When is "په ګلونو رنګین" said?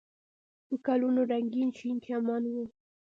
0.67-1.69